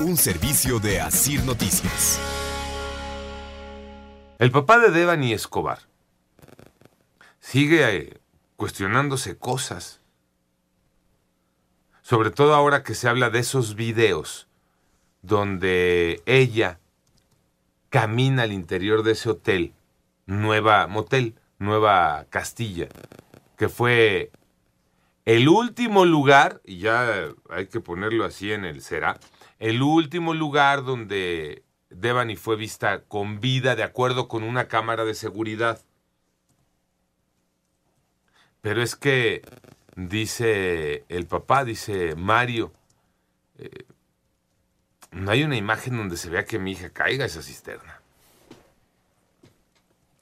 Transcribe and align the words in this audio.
Un 0.00 0.16
servicio 0.16 0.80
de 0.80 1.00
Asir 1.00 1.44
Noticias. 1.44 2.18
El 4.40 4.50
papá 4.50 4.80
de 4.80 4.90
Devani 4.90 5.32
Escobar 5.32 5.78
sigue 7.38 7.96
eh, 7.96 8.18
cuestionándose 8.56 9.38
cosas. 9.38 10.00
Sobre 12.02 12.32
todo 12.32 12.54
ahora 12.54 12.82
que 12.82 12.96
se 12.96 13.08
habla 13.08 13.30
de 13.30 13.38
esos 13.38 13.76
videos 13.76 14.48
donde 15.22 16.22
ella 16.26 16.80
camina 17.88 18.42
al 18.42 18.52
interior 18.52 19.04
de 19.04 19.12
ese 19.12 19.30
hotel, 19.30 19.74
Nueva 20.26 20.88
Motel, 20.88 21.36
Nueva 21.60 22.26
Castilla, 22.30 22.88
que 23.56 23.68
fue 23.68 24.32
el 25.24 25.48
último 25.48 26.04
lugar, 26.04 26.60
y 26.64 26.78
ya 26.78 27.28
hay 27.48 27.68
que 27.68 27.80
ponerlo 27.80 28.24
así 28.24 28.52
en 28.52 28.64
el 28.64 28.82
será, 28.82 29.18
el 29.64 29.80
último 29.80 30.34
lugar 30.34 30.84
donde 30.84 31.64
Devani 31.88 32.36
fue 32.36 32.54
vista 32.54 33.04
con 33.04 33.40
vida 33.40 33.74
de 33.74 33.82
acuerdo 33.82 34.28
con 34.28 34.42
una 34.42 34.68
cámara 34.68 35.06
de 35.06 35.14
seguridad. 35.14 35.80
Pero 38.60 38.82
es 38.82 38.94
que 38.94 39.40
dice 39.96 41.06
el 41.08 41.26
papá, 41.26 41.64
dice 41.64 42.14
Mario, 42.14 42.74
eh, 43.56 43.86
no 45.12 45.30
hay 45.30 45.44
una 45.44 45.56
imagen 45.56 45.96
donde 45.96 46.18
se 46.18 46.28
vea 46.28 46.44
que 46.44 46.58
mi 46.58 46.72
hija 46.72 46.90
caiga 46.90 47.24
a 47.24 47.28
esa 47.28 47.40
cisterna. 47.40 48.02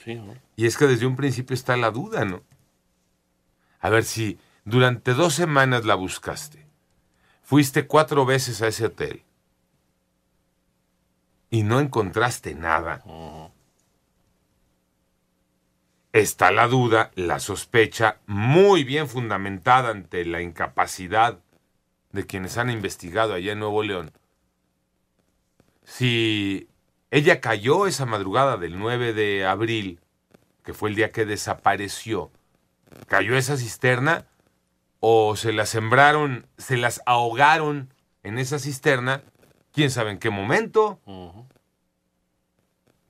Sí, 0.05 0.15
¿no? 0.15 0.37
Y 0.55 0.67
es 0.67 0.77
que 0.77 0.87
desde 0.87 1.07
un 1.07 1.17
principio 1.17 1.55
está 1.55 1.77
la 1.77 1.91
duda, 1.91 2.25
¿no? 2.25 2.45
A 3.81 3.91
ver 3.91 4.05
si 4.05 4.39
durante 4.65 5.15
dos 5.15 5.35
semanas 5.35 5.85
la 5.85 5.97
buscaste, 5.97 6.65
fuiste 7.43 7.89
cuatro 7.89 8.25
veces 8.25 8.63
a 8.63 8.69
ese 8.69 8.87
hotel 8.87 9.25
y 11.53 11.65
no 11.65 11.81
encontraste 11.81 12.55
nada. 12.55 13.05
Está 16.15 16.51
la 16.51 16.67
duda, 16.67 17.11
la 17.15 17.41
sospecha, 17.41 18.21
muy 18.27 18.85
bien 18.85 19.07
fundamentada 19.07 19.91
ante 19.91 20.25
la 20.25 20.41
incapacidad 20.41 21.41
de 22.11 22.25
quienes 22.25 22.57
han 22.57 22.71
investigado 22.71 23.35
allá 23.35 23.53
en 23.53 23.59
Nuevo 23.59 23.83
León. 23.83 24.13
Si 25.85 26.71
ella 27.11 27.43
cayó 27.43 27.87
esa 27.87 28.07
madrugada 28.07 28.57
del 28.57 28.79
9 28.79 29.13
de 29.13 29.45
abril, 29.45 30.01
que 30.65 30.73
fue 30.73 30.89
el 30.89 30.97
día 30.97 31.11
que 31.11 31.27
desapareció, 31.27 32.31
cayó 33.09 33.37
esa 33.37 33.59
cisterna 33.59 34.25
o 35.01 35.37
se 35.37 35.53
la 35.53 35.67
sembraron, 35.67 36.47
se 36.57 36.79
las 36.79 37.03
ahogaron 37.05 37.93
en 38.23 38.39
esa 38.39 38.59
cisterna, 38.59 39.23
quién 39.73 39.91
sabe 39.91 40.11
en 40.13 40.19
qué 40.19 40.31
momento. 40.31 40.99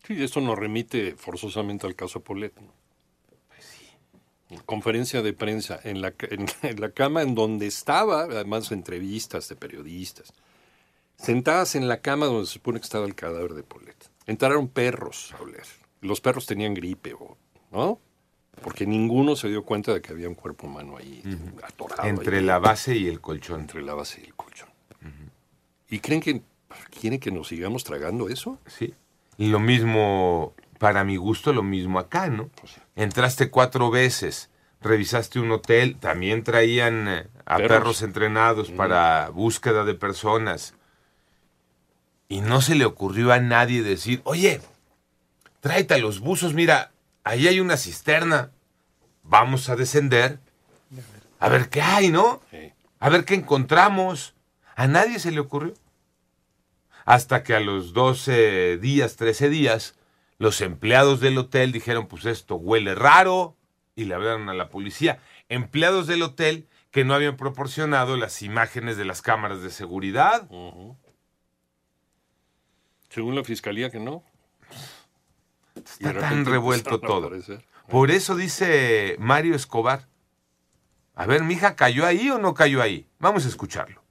Sí, 0.07 0.23
esto 0.23 0.41
nos 0.41 0.59
remite 0.59 1.15
forzosamente 1.17 1.87
al 1.87 1.95
caso 1.95 2.21
Polet. 2.21 2.53
¿no? 2.61 2.73
Conferencia 4.67 5.23
de 5.23 5.33
prensa 5.33 5.81
en 5.83 6.03
la, 6.03 6.11
ca- 6.13 6.27
en, 6.31 6.47
en 6.63 6.81
la 6.81 6.91
cama 6.91 7.23
en 7.23 7.35
donde 7.35 7.67
estaba, 7.67 8.23
además 8.25 8.71
entrevistas 8.73 9.49
de 9.49 9.57
periodistas, 9.57 10.33
sentadas 11.17 11.75
en 11.75 11.89
la 11.89 12.01
cama 12.01 12.27
donde 12.27 12.47
se 12.47 12.55
supone 12.55 12.79
que 12.81 12.85
estaba 12.85 13.07
el 13.07 13.15
cadáver 13.15 13.55
de 13.55 13.63
Polet. 13.63 13.97
Entraron 14.27 14.69
perros 14.69 15.33
a 15.39 15.43
oler. 15.43 15.65
Los 16.01 16.21
perros 16.21 16.47
tenían 16.47 16.75
gripe, 16.75 17.15
¿no? 17.71 17.99
Porque 18.61 18.87
ninguno 18.87 19.35
se 19.37 19.49
dio 19.49 19.65
cuenta 19.65 19.95
de 19.95 20.03
que 20.03 20.13
había 20.13 20.29
un 20.29 20.35
cuerpo 20.35 20.67
humano 20.67 20.97
ahí, 20.99 21.23
atorado. 21.63 22.07
Entre 22.09 22.39
ahí, 22.39 22.45
la 22.45 22.59
base 22.59 22.95
y 22.97 23.07
el 23.09 23.21
colchón. 23.21 23.61
entre 23.61 23.83
la 23.83 23.95
base 23.95 24.21
y 24.21 24.25
el 24.27 24.35
colchón. 24.35 24.69
¿Y 25.89 25.99
creen 26.01 26.21
que 26.21 26.43
quieren 27.01 27.21
que 27.21 27.31
nos 27.31 27.49
sigamos 27.49 27.85
tragando 27.85 28.29
eso? 28.29 28.59
Sí. 28.67 28.95
Y 29.39 29.49
lo 29.49 29.61
mismo, 29.61 30.55
para 30.79 31.05
mi 31.05 31.17
gusto, 31.17 31.53
lo 31.53 31.63
mismo 31.63 31.99
acá, 31.99 32.29
¿no? 32.29 32.49
Pues 32.49 32.73
sí. 32.73 32.81
Entraste 32.97 33.51
cuatro 33.51 33.91
veces, 33.91 34.51
revisaste 34.81 35.41
un 35.41 35.51
hotel, 35.53 35.97
también 35.99 36.45
traían 36.45 37.09
eh, 37.09 37.27
a 37.47 37.57
Perros. 37.57 37.69
perros, 37.69 38.03
entrenados 38.03 38.71
para 38.71 39.29
búsqueda 39.31 39.85
de 39.85 39.95
personas. 39.95 40.75
Y 42.29 42.41
no 42.41 42.61
se 42.61 42.75
le 42.75 42.85
ocurrió 42.85 43.33
a 43.33 43.41
nadie 43.41 43.83
decir, 43.83 44.21
oye, 44.25 44.61
tráete 45.61 45.95
a 45.95 45.99
los 45.99 46.21
buzos, 46.21 46.55
mira, 46.55 46.93
ahí 47.25 47.47
hay 47.49 47.61
una 47.61 47.77
cisterna, 47.77 48.51
vamos 49.23 49.69
a 49.69 49.77
descender, 49.77 50.39
a 51.39 51.49
ver 51.49 51.69
qué 51.69 51.83
hay, 51.83 52.09
¿no? 52.09 52.41
Sí. 52.51 52.73
A 53.01 53.09
ver 53.09 53.25
qué 53.25 53.35
encontramos. 53.35 54.35
A 54.77 54.87
nadie 54.87 55.19
se 55.19 55.33
le 55.33 55.41
ocurrió. 55.41 55.75
Hasta 57.05 57.43
que 57.43 57.55
a 57.55 57.61
los 57.61 57.93
12 57.93 58.79
días, 58.79 59.17
13 59.17 59.49
días, 59.49 59.97
los 60.39 60.61
empleados 60.61 61.21
del 61.21 61.39
hotel 61.39 61.73
dijeron, 61.73 62.07
pues 62.07 62.25
esto 62.25 62.57
huele 62.57 62.95
raro, 62.95 63.57
y 63.95 64.05
le 64.05 64.15
hablaron 64.15 64.49
a 64.49 64.55
la 64.55 64.69
policía. 64.69 65.21
Empleados 65.49 66.07
del 66.07 66.23
hotel 66.23 66.69
que 66.91 67.05
no 67.05 67.15
habían 67.15 67.37
proporcionado 67.37 68.17
las 68.17 68.43
imágenes 68.43 68.97
de 68.97 69.05
las 69.05 69.23
cámaras 69.23 69.63
de 69.63 69.71
seguridad. 69.71 70.49
Según 73.09 73.35
la 73.35 73.45
fiscalía 73.45 73.91
que 73.91 74.01
no. 74.01 74.23
Está 75.75 76.19
tan 76.19 76.45
revuelto 76.45 77.01
todo. 77.01 77.31
Por 77.89 78.11
eso 78.11 78.37
dice 78.37 79.17
Mario 79.19 79.55
Escobar. 79.55 80.09
A 81.15 81.27
ver, 81.27 81.43
mi 81.43 81.55
hija, 81.55 81.77
¿cayó 81.77 82.07
ahí 82.07 82.31
o 82.31 82.39
no 82.39 82.55
cayó 82.55 82.81
ahí? 82.81 83.07
Vamos 83.19 83.45
a 83.45 83.49
escucharlo. 83.49 84.02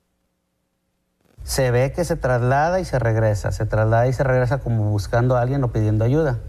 Se 1.43 1.71
ve 1.71 1.91
que 1.91 2.05
se 2.05 2.15
traslada 2.15 2.79
y 2.79 2.85
se 2.85 2.99
regresa, 2.99 3.51
se 3.51 3.65
traslada 3.65 4.07
y 4.07 4.13
se 4.13 4.23
regresa 4.23 4.59
como 4.59 4.89
buscando 4.89 5.37
a 5.37 5.41
alguien 5.41 5.63
o 5.63 5.71
pidiendo 5.71 6.05
ayuda. 6.05 6.39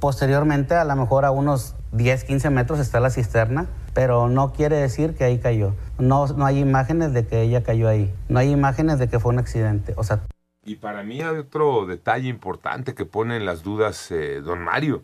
Posteriormente, 0.00 0.74
a 0.74 0.84
lo 0.84 0.96
mejor 0.96 1.24
a 1.24 1.30
unos 1.30 1.74
10, 1.92 2.24
15 2.24 2.50
metros 2.50 2.80
está 2.80 3.00
la 3.00 3.10
cisterna, 3.10 3.66
pero 3.94 4.28
no 4.28 4.52
quiere 4.52 4.76
decir 4.76 5.14
que 5.14 5.24
ahí 5.24 5.38
cayó. 5.38 5.74
No, 5.98 6.26
no 6.26 6.44
hay 6.44 6.58
imágenes 6.58 7.12
de 7.12 7.26
que 7.26 7.42
ella 7.42 7.62
cayó 7.62 7.88
ahí, 7.88 8.12
no 8.28 8.38
hay 8.38 8.50
imágenes 8.50 8.98
de 8.98 9.08
que 9.08 9.20
fue 9.20 9.32
un 9.32 9.38
accidente. 9.38 9.94
O 9.96 10.04
sea, 10.04 10.20
Y 10.64 10.76
para 10.76 11.02
mí 11.02 11.22
hay 11.22 11.36
otro 11.38 11.86
detalle 11.86 12.28
importante 12.28 12.94
que 12.94 13.06
pone 13.06 13.36
en 13.36 13.46
las 13.46 13.62
dudas 13.62 14.10
eh, 14.10 14.40
don 14.42 14.60
Mario. 14.60 15.02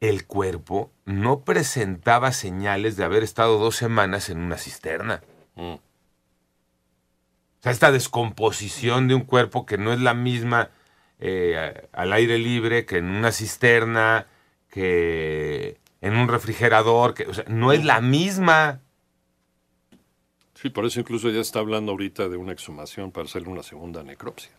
El 0.00 0.26
cuerpo 0.26 0.90
no 1.04 1.40
presentaba 1.40 2.32
señales 2.32 2.96
de 2.96 3.04
haber 3.04 3.22
estado 3.22 3.58
dos 3.58 3.76
semanas 3.76 4.28
en 4.28 4.38
una 4.38 4.58
cisterna. 4.58 5.22
Mm. 5.54 5.74
O 7.62 7.64
sea, 7.64 7.70
esta 7.70 7.92
descomposición 7.92 9.06
de 9.06 9.14
un 9.14 9.20
cuerpo 9.22 9.66
que 9.66 9.78
no 9.78 9.92
es 9.92 10.00
la 10.00 10.14
misma 10.14 10.70
eh, 11.20 11.86
al 11.92 12.12
aire 12.12 12.36
libre 12.38 12.84
que 12.86 12.98
en 12.98 13.04
una 13.04 13.30
cisterna, 13.30 14.26
que 14.68 15.78
en 16.00 16.16
un 16.16 16.26
refrigerador, 16.26 17.14
que, 17.14 17.28
o 17.28 17.34
sea, 17.34 17.44
no 17.46 17.70
es 17.70 17.84
la 17.84 18.00
misma. 18.00 18.80
Sí, 20.54 20.70
por 20.70 20.86
eso 20.86 20.98
incluso 20.98 21.30
ya 21.30 21.40
está 21.40 21.60
hablando 21.60 21.92
ahorita 21.92 22.28
de 22.28 22.36
una 22.36 22.50
exhumación 22.50 23.12
para 23.12 23.26
hacerle 23.26 23.50
una 23.50 23.62
segunda 23.62 24.02
necropsia. 24.02 24.50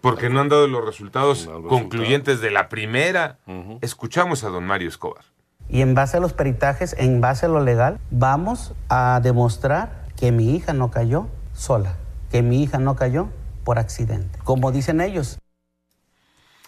Porque 0.00 0.30
no 0.30 0.40
han 0.40 0.48
dado 0.48 0.66
los 0.68 0.84
resultados 0.86 1.46
No, 1.46 1.58
los 1.60 1.68
concluyentes 1.68 2.40
de 2.40 2.50
la 2.50 2.70
primera. 2.70 3.38
Escuchamos 3.82 4.42
a 4.44 4.48
don 4.48 4.64
Mario 4.64 4.88
Escobar. 4.88 5.24
y 5.68 5.82
en 5.82 5.94
base 5.94 6.16
a 6.16 6.20
los 6.20 6.32
peritajes, 6.32 6.96
en 6.98 7.20
base 7.20 7.44
a 7.44 7.50
lo 7.50 7.60
legal, 7.62 8.00
vamos 8.10 8.72
a 8.88 9.20
demostrar 9.22 10.06
que 10.16 10.32
mi 10.32 10.56
hija 10.56 10.72
no 10.72 10.90
cayó 10.90 11.28
sola, 11.52 11.98
que 12.32 12.42
mi 12.42 12.62
hija 12.62 12.78
no 12.78 12.96
cayó 12.96 13.28
por 13.62 13.78
accidente, 13.78 14.38
como 14.42 14.72
dicen 14.72 15.02
ellos. 15.02 15.38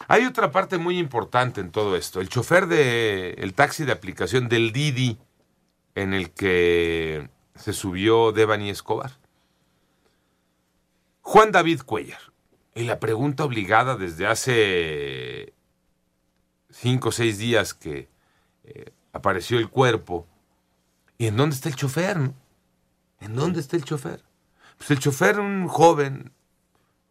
Hay 0.07 0.27
otra 0.27 0.53
parte 0.53 0.77
muy 0.77 0.99
importante 0.99 1.63
en 1.63 1.71
todo 1.71 1.97
esto. 1.97 2.21
El 2.21 2.29
chofer 2.29 2.67
del 2.67 3.35
el 3.39 3.55
taxi 3.55 3.85
de 3.85 3.93
aplicación 3.93 4.49
del 4.51 4.73
Didi 4.73 5.19
en 5.95 6.13
el 6.13 6.31
que 6.33 7.31
se 7.55 7.73
subió 7.73 8.31
Devani 8.33 8.69
Escobar. 8.69 9.13
Juan 11.23 11.51
David 11.51 11.81
Cuellar. 11.87 12.21
Y 12.75 12.83
la 12.83 13.01
pregunta 13.01 13.45
obligada 13.45 13.97
desde 13.97 14.27
hace 14.27 15.55
cinco 16.69 17.09
o 17.09 17.13
seis 17.13 17.39
días 17.39 17.73
que 17.73 18.11
eh, 18.65 18.93
apareció 19.15 19.57
el 19.57 19.71
cuerpo. 19.71 20.27
¿Y 21.17 21.29
en 21.29 21.37
dónde 21.39 21.57
está 21.57 21.71
el 21.71 21.77
chofer? 21.77 22.19
¿En 23.21 23.35
dónde 23.35 23.61
está 23.61 23.77
el 23.77 23.85
chofer? 23.85 24.23
Pues 24.79 24.91
el 24.91 24.99
chofer, 24.99 25.41
un 25.41 25.69
joven, 25.69 26.33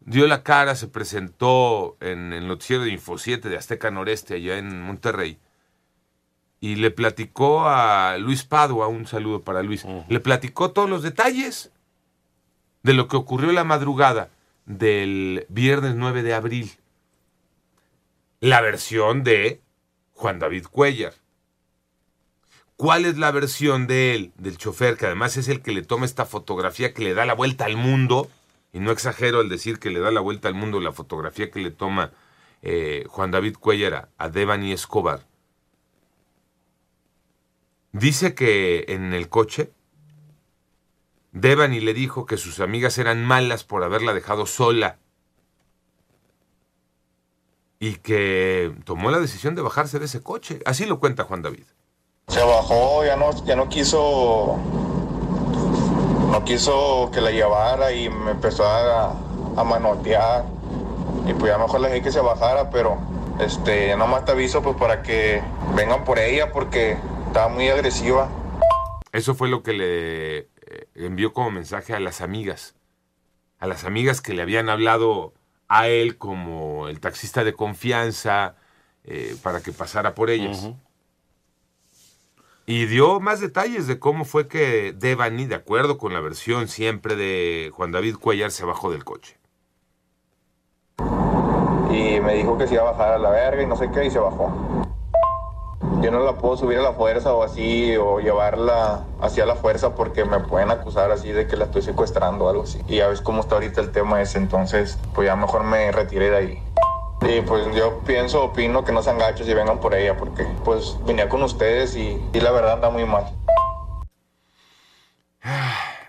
dio 0.00 0.26
la 0.26 0.42
cara, 0.42 0.74
se 0.74 0.88
presentó 0.88 1.96
en 2.00 2.32
el 2.32 2.46
noticiero 2.46 2.84
de 2.84 2.90
Info 2.90 3.18
7 3.18 3.48
de 3.48 3.56
Azteca 3.56 3.90
Noreste, 3.90 4.34
allá 4.34 4.58
en 4.58 4.82
Monterrey, 4.82 5.38
y 6.60 6.76
le 6.76 6.90
platicó 6.90 7.66
a 7.66 8.16
Luis 8.18 8.44
Padua, 8.44 8.88
un 8.88 9.06
saludo 9.06 9.42
para 9.42 9.62
Luis, 9.62 9.84
le 10.08 10.20
platicó 10.20 10.70
todos 10.72 10.88
los 10.88 11.02
detalles 11.02 11.72
de 12.82 12.94
lo 12.94 13.08
que 13.08 13.16
ocurrió 13.16 13.52
la 13.52 13.64
madrugada 13.64 14.30
del 14.66 15.46
viernes 15.48 15.94
9 15.94 16.22
de 16.22 16.34
abril. 16.34 16.72
La 18.40 18.60
versión 18.60 19.24
de 19.24 19.60
Juan 20.12 20.38
David 20.38 20.66
Cuellar. 20.70 21.14
¿Cuál 22.76 23.04
es 23.04 23.16
la 23.18 23.30
versión 23.30 23.86
de 23.86 24.14
él, 24.14 24.32
del 24.36 24.58
chofer, 24.58 24.96
que 24.96 25.06
además 25.06 25.36
es 25.36 25.48
el 25.48 25.62
que 25.62 25.72
le 25.72 25.82
toma 25.82 26.06
esta 26.06 26.26
fotografía 26.26 26.92
que 26.92 27.04
le 27.04 27.14
da 27.14 27.24
la 27.24 27.34
vuelta 27.34 27.66
al 27.66 27.76
mundo? 27.76 28.28
Y 28.72 28.80
no 28.80 28.90
exagero 28.90 29.40
al 29.40 29.48
decir 29.48 29.78
que 29.78 29.90
le 29.90 30.00
da 30.00 30.10
la 30.10 30.20
vuelta 30.20 30.48
al 30.48 30.54
mundo 30.54 30.80
la 30.80 30.90
fotografía 30.90 31.50
que 31.52 31.60
le 31.60 31.70
toma 31.70 32.10
eh, 32.62 33.04
Juan 33.08 33.30
David 33.30 33.56
Cuellar 33.60 34.08
a, 34.18 34.28
Devani 34.28 34.72
Escobar. 34.72 35.24
Dice 37.92 38.34
que 38.34 38.86
en 38.88 39.12
el 39.12 39.28
coche, 39.28 39.70
Devani 41.30 41.78
le 41.78 41.94
dijo 41.94 42.26
que 42.26 42.36
sus 42.36 42.58
amigas 42.58 42.98
eran 42.98 43.24
malas 43.24 43.62
por 43.62 43.84
haberla 43.84 44.14
dejado 44.14 44.46
sola 44.46 44.98
y 47.78 47.96
que 47.96 48.74
tomó 48.84 49.12
la 49.12 49.20
decisión 49.20 49.54
de 49.54 49.62
bajarse 49.62 50.00
de 50.00 50.06
ese 50.06 50.22
coche. 50.22 50.60
Así 50.66 50.86
lo 50.86 50.98
cuenta 50.98 51.22
Juan 51.22 51.42
David. 51.42 51.66
Se 52.34 52.42
bajó, 52.42 53.04
ya 53.04 53.14
no, 53.14 53.30
ya 53.44 53.54
no 53.54 53.68
quiso, 53.68 54.58
no 56.32 56.44
quiso 56.44 57.08
que 57.12 57.20
la 57.20 57.30
llevara 57.30 57.92
y 57.92 58.08
me 58.08 58.32
empezó 58.32 58.66
a, 58.66 59.12
a 59.56 59.62
manotear. 59.62 60.44
Y 61.28 61.32
pues 61.34 61.52
ya 61.52 61.58
mejor 61.58 61.80
le 61.80 61.90
dije 61.90 62.02
que 62.02 62.10
se 62.10 62.18
bajara, 62.18 62.70
pero 62.70 62.98
este, 63.38 63.96
nomás 63.96 64.24
te 64.24 64.32
aviso 64.32 64.62
pues 64.62 64.76
para 64.76 65.02
que 65.02 65.44
vengan 65.76 66.02
por 66.02 66.18
ella 66.18 66.50
porque 66.50 66.98
estaba 67.28 67.46
muy 67.46 67.68
agresiva. 67.68 68.28
Eso 69.12 69.36
fue 69.36 69.48
lo 69.48 69.62
que 69.62 69.72
le 69.72 70.38
eh, 70.38 70.48
envió 70.96 71.32
como 71.32 71.52
mensaje 71.52 71.94
a 71.94 72.00
las 72.00 72.20
amigas. 72.20 72.74
A 73.60 73.68
las 73.68 73.84
amigas 73.84 74.20
que 74.20 74.34
le 74.34 74.42
habían 74.42 74.68
hablado 74.70 75.34
a 75.68 75.86
él 75.86 76.18
como 76.18 76.88
el 76.88 76.98
taxista 76.98 77.44
de 77.44 77.52
confianza 77.52 78.56
eh, 79.04 79.36
para 79.40 79.60
que 79.60 79.70
pasara 79.70 80.16
por 80.16 80.30
ellas. 80.30 80.68
Y 82.66 82.86
dio 82.86 83.20
más 83.20 83.40
detalles 83.40 83.86
de 83.86 83.98
cómo 83.98 84.24
fue 84.24 84.48
que 84.48 84.94
Devani, 84.96 85.44
de 85.44 85.54
acuerdo 85.54 85.98
con 85.98 86.14
la 86.14 86.20
versión 86.20 86.66
siempre 86.66 87.14
de 87.14 87.70
Juan 87.74 87.92
David 87.92 88.16
Cuellar, 88.16 88.50
se 88.50 88.64
bajó 88.64 88.90
del 88.90 89.04
coche. 89.04 89.36
Y 91.90 92.20
me 92.20 92.34
dijo 92.34 92.56
que 92.56 92.66
se 92.66 92.74
iba 92.74 92.82
a 92.84 92.92
bajar 92.92 93.12
a 93.12 93.18
la 93.18 93.28
verga 93.28 93.62
y 93.62 93.66
no 93.66 93.76
sé 93.76 93.90
qué 93.92 94.06
y 94.06 94.10
se 94.10 94.18
bajó. 94.18 94.50
Yo 96.00 96.10
no 96.10 96.20
la 96.20 96.38
puedo 96.38 96.56
subir 96.56 96.78
a 96.78 96.82
la 96.82 96.92
fuerza 96.92 97.34
o 97.34 97.42
así, 97.42 97.96
o 97.96 98.20
llevarla 98.20 99.04
hacia 99.20 99.44
la 99.44 99.56
fuerza 99.56 99.94
porque 99.94 100.24
me 100.24 100.40
pueden 100.40 100.70
acusar 100.70 101.10
así 101.10 101.32
de 101.32 101.46
que 101.46 101.56
la 101.56 101.66
estoy 101.66 101.82
secuestrando 101.82 102.46
o 102.46 102.48
algo 102.48 102.62
así. 102.62 102.80
Y 102.88 102.96
ya 102.96 103.08
ves 103.08 103.20
cómo 103.20 103.40
está 103.40 103.56
ahorita 103.56 103.82
el 103.82 103.92
tema 103.92 104.22
ese, 104.22 104.38
entonces 104.38 104.98
pues 105.14 105.26
ya 105.26 105.36
mejor 105.36 105.64
me 105.64 105.92
retiré 105.92 106.30
de 106.30 106.36
ahí. 106.36 106.62
Y 107.26 107.40
pues 107.40 107.74
yo 107.74 108.00
pienso, 108.00 108.44
opino 108.44 108.84
que 108.84 108.92
no 108.92 109.02
sean 109.02 109.18
gachos 109.18 109.48
y 109.48 109.54
vengan 109.54 109.80
por 109.80 109.94
ella 109.94 110.16
porque 110.16 110.44
pues 110.64 110.96
venía 111.06 111.28
con 111.28 111.42
ustedes 111.42 111.96
y, 111.96 112.20
y 112.32 112.40
la 112.40 112.50
verdad 112.50 112.74
anda 112.74 112.90
muy 112.90 113.04
mal. 113.04 113.24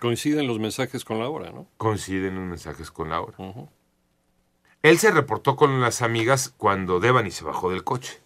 Coinciden 0.01 0.45
los 0.45 0.59
mensajes 0.59 1.05
con 1.05 1.19
la 1.19 1.29
hora, 1.29 1.51
¿no? 1.51 1.67
Coinciden 1.77 2.35
los 2.35 2.43
mensajes 2.43 2.91
con 2.91 3.09
Laura. 3.09 3.35
Él 4.83 4.99
se 4.99 5.09
reportó 5.09 5.55
con 5.55 5.81
las 5.81 6.01
amigas 6.01 6.53
cuando 6.57 6.99
Devani 6.99 7.31
se 7.31 7.43
bajó 7.43 7.71
del 7.71 7.83
coche. 7.83 8.21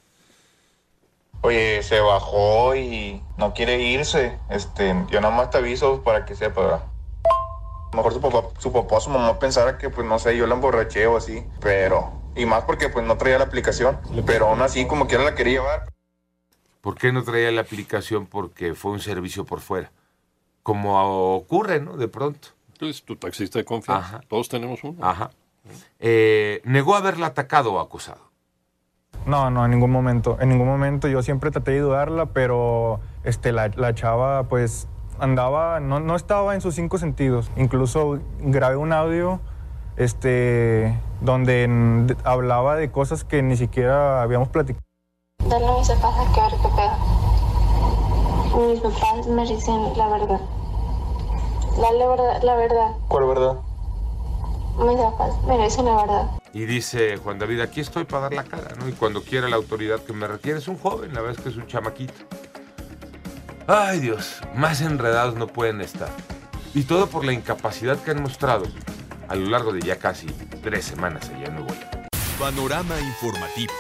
Oye, 1.42 1.82
se 1.84 2.02
bajó 2.02 2.76
y 2.76 3.24
no 3.38 3.54
quiere 3.54 3.80
irse. 3.80 4.38
Este, 4.50 4.94
yo 5.10 5.22
nada 5.22 5.34
más 5.34 5.52
te 5.52 5.60
aviso 5.60 6.04
para 6.04 6.26
que 6.26 6.36
sepa, 6.36 6.62
¿verdad? 6.62 6.84
A 7.24 7.96
lo 7.96 7.98
mejor 7.98 8.14
su 8.14 8.20
papá, 8.20 8.44
su 8.58 8.74
papá 8.74 8.98
o 8.98 9.00
su 9.00 9.10
mamá 9.10 9.40
pensara 9.40 9.78
que, 9.78 9.90
pues, 9.90 10.06
no 10.06 10.20
sé, 10.20 10.36
yo 10.36 10.48
la 10.48 10.56
emborraché 10.56 11.08
o 11.08 11.16
así, 11.16 11.46
pero... 11.62 12.19
Y 12.36 12.46
más 12.46 12.64
porque, 12.64 12.90
pues, 12.90 13.06
no 13.06 13.18
traía 13.18 13.38
la 13.38 13.46
aplicación. 13.46 14.00
Pero 14.26 14.48
aún 14.48 14.62
así, 14.62 14.86
como 14.86 15.08
quiera 15.08 15.24
la 15.24 15.36
quería 15.36 15.60
llevar. 15.60 15.94
¿Por 16.82 16.96
qué 16.96 17.12
no 17.12 17.24
traía 17.24 17.52
la 17.52 17.62
aplicación? 17.62 18.26
Porque 18.26 18.74
fue 18.74 18.92
un 18.92 19.00
servicio 19.00 19.46
por 19.46 19.60
fuera. 19.60 19.92
Como 20.64 21.36
ocurre, 21.36 21.82
¿no? 21.82 21.98
De 21.98 22.08
pronto. 22.08 22.50
Entonces, 22.74 23.04
tu 23.04 23.16
taxista 23.16 23.60
de 23.60 23.66
confianza. 23.66 24.18
Ajá. 24.18 24.22
Todos 24.28 24.48
tenemos 24.48 24.84
uno. 24.84 25.06
Ajá. 25.06 25.32
Eh, 26.00 26.62
negó 26.64 26.96
haberla 26.96 27.28
atacado 27.28 27.74
o 27.74 27.80
acosado. 27.80 28.30
No, 29.26 29.50
no, 29.50 29.66
en 29.66 29.72
ningún 29.72 29.92
momento. 29.92 30.38
En 30.40 30.50
ningún 30.50 30.68
momento 30.68 31.08
yo 31.08 31.22
siempre 31.22 31.52
traté 31.52 31.72
de 31.72 31.78
ayudarla, 31.78 32.28
pero 32.28 33.02
este, 33.24 33.52
la, 33.52 33.68
la 33.76 33.94
chava 33.94 34.44
pues 34.44 34.88
andaba, 35.20 35.80
no, 35.80 36.00
no 36.00 36.16
estaba 36.16 36.56
en 36.56 36.62
sus 36.62 36.76
cinco 36.76 36.98
sentidos. 36.98 37.52
Incluso 37.58 38.20
grabé 38.40 38.78
un 38.78 38.94
audio 38.94 39.42
este, 40.00 41.00
donde 41.22 41.68
de- 41.68 42.18
hablaba 42.24 42.76
de 42.76 42.90
cosas 42.90 43.24
que 43.24 43.44
ni 43.44 43.56
siquiera 43.58 44.24
habíamos 44.24 44.48
platicado. 44.50 44.84
Dale 45.48 45.68
a 45.68 45.78
mis 45.78 45.90
papás 45.90 46.16
a 46.28 46.34
que 46.34 46.42
ver 46.42 46.52
qué 46.62 46.70
pedo. 46.76 48.68
Mis 48.68 48.80
papás 48.80 49.28
me 49.28 49.46
dicen 49.46 49.98
la 49.98 50.08
verdad. 50.08 50.42
Dale 51.80 52.08
verdad, 52.08 52.42
la 52.44 52.56
verdad. 52.56 52.92
¿Cuál 53.08 53.28
verdad? 53.28 53.58
Mis 54.80 54.98
papás 54.98 55.34
me 55.46 55.58
dicen 55.64 55.86
la 55.86 55.96
verdad. 55.96 56.30
Y 56.54 56.66
dice 56.66 57.18
Juan 57.18 57.38
David, 57.38 57.60
aquí 57.62 57.82
estoy 57.82 58.06
para 58.06 58.24
dar 58.24 58.34
la 58.34 58.44
cara, 58.44 58.74
¿no? 58.80 58.88
Y 58.90 58.94
cuando 58.94 59.22
quiera 59.22 59.48
la 59.50 59.58
autoridad 59.58 60.00
que 60.00 60.14
me 60.14 60.28
requiere, 60.28 60.58
es 60.60 60.68
un 60.68 60.78
joven, 60.80 61.14
la 61.14 61.22
verdad 61.22 61.38
es 61.38 61.44
que 61.44 61.50
es 61.50 61.58
un 61.58 61.68
chamaquito. 61.68 62.14
Ay 63.68 64.00
Dios, 64.00 64.42
más 64.56 64.82
enredados 64.82 65.36
no 65.36 65.46
pueden 65.48 65.82
estar. 65.82 66.10
Y 66.74 66.84
todo 66.84 67.08
por 67.08 67.24
la 67.26 67.34
incapacidad 67.34 67.98
que 67.98 68.12
han 68.12 68.22
mostrado 68.24 68.64
a 69.30 69.36
lo 69.36 69.50
largo 69.50 69.72
de 69.72 69.82
ya 69.82 69.98
casi 69.98 70.28
tres 70.62 70.86
semanas 70.86 71.30
allá 71.30 71.46
en 71.46 71.56
Nuevo 71.56 71.70
León. 71.70 72.08
Panorama 72.40 73.00
informativo. 73.00 73.74